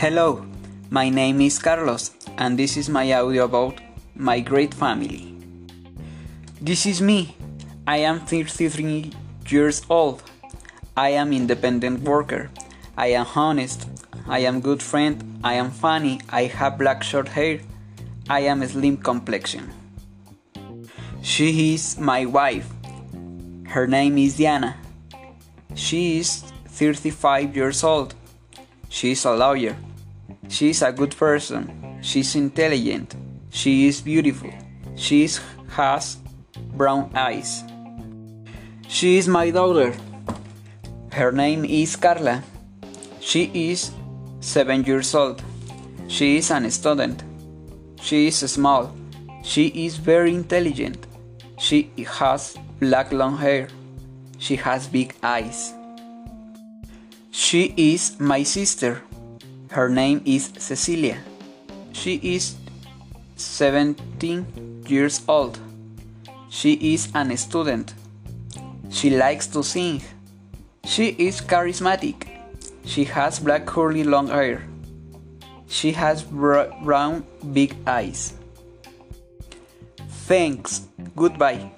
Hello, 0.00 0.42
my 0.88 1.10
name 1.10 1.42
is 1.42 1.58
Carlos, 1.58 2.12
and 2.38 2.58
this 2.58 2.78
is 2.78 2.88
my 2.88 3.12
audio 3.12 3.44
about 3.44 3.82
my 4.14 4.40
great 4.40 4.72
family. 4.72 5.36
This 6.58 6.86
is 6.86 7.02
me. 7.02 7.36
I 7.86 7.98
am 7.98 8.20
33 8.20 9.12
years 9.50 9.82
old. 9.90 10.22
I 10.96 11.10
am 11.10 11.34
independent 11.34 12.00
worker. 12.00 12.48
I 12.96 13.08
am 13.08 13.26
honest. 13.36 13.86
I 14.26 14.38
am 14.38 14.62
good 14.62 14.82
friend. 14.82 15.38
I 15.44 15.52
am 15.60 15.70
funny. 15.70 16.22
I 16.30 16.44
have 16.44 16.78
black 16.78 17.02
short 17.02 17.28
hair. 17.28 17.60
I 18.30 18.40
am 18.48 18.66
slim 18.66 18.96
complexion. 18.96 19.70
She 21.20 21.74
is 21.74 21.98
my 21.98 22.24
wife. 22.24 22.72
Her 23.68 23.86
name 23.86 24.16
is 24.16 24.38
Diana. 24.38 24.78
She 25.74 26.20
is 26.20 26.42
35 26.68 27.54
years 27.54 27.84
old. 27.84 28.14
She 28.88 29.12
is 29.12 29.26
a 29.26 29.36
lawyer. 29.36 29.76
She 30.50 30.70
is 30.70 30.82
a 30.82 30.90
good 30.90 31.16
person. 31.16 31.70
She 32.02 32.20
is 32.20 32.34
intelligent. 32.34 33.14
She 33.50 33.86
is 33.86 34.00
beautiful. 34.00 34.50
She 34.96 35.22
is, 35.22 35.40
has 35.70 36.18
brown 36.74 37.10
eyes. 37.14 37.62
She 38.88 39.16
is 39.16 39.28
my 39.28 39.50
daughter. 39.50 39.94
Her 41.12 41.30
name 41.30 41.64
is 41.64 41.94
Carla. 41.94 42.42
She 43.20 43.50
is 43.54 43.92
7 44.40 44.84
years 44.84 45.14
old. 45.14 45.40
She 46.08 46.38
is 46.38 46.50
an 46.50 46.68
student. 46.70 47.22
She 48.02 48.26
is 48.26 48.38
small. 48.50 48.92
She 49.44 49.68
is 49.86 49.96
very 49.96 50.34
intelligent. 50.34 51.06
She 51.58 51.90
has 52.18 52.58
black 52.80 53.12
long 53.12 53.38
hair. 53.38 53.68
She 54.38 54.56
has 54.56 54.88
big 54.88 55.14
eyes. 55.22 55.72
She 57.30 57.72
is 57.76 58.18
my 58.18 58.42
sister. 58.42 59.02
Her 59.70 59.88
name 59.88 60.20
is 60.24 60.50
Cecilia. 60.58 61.18
She 61.92 62.18
is 62.34 62.56
17 63.36 64.82
years 64.88 65.22
old. 65.28 65.60
She 66.48 66.72
is 66.94 67.08
a 67.14 67.36
student. 67.36 67.94
She 68.90 69.10
likes 69.10 69.46
to 69.54 69.62
sing. 69.62 70.02
She 70.84 71.14
is 71.18 71.40
charismatic. 71.40 72.26
She 72.84 73.04
has 73.04 73.38
black 73.38 73.64
curly 73.64 74.02
long 74.02 74.26
hair. 74.26 74.66
She 75.68 75.92
has 75.92 76.24
brown 76.24 77.24
big 77.52 77.76
eyes. 77.86 78.34
Thanks. 80.26 80.88
Goodbye. 81.14 81.70